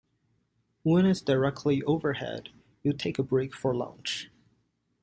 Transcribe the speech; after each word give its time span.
When 0.81 1.05
it's 1.05 1.21
directly 1.21 1.83
overhead, 1.83 2.49
you 2.81 2.91
take 2.91 3.19
a 3.19 3.23
break 3.23 3.53
for 3.53 3.75
lunch. 3.75 4.31